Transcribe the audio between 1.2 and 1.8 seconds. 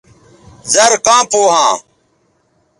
پو ھاں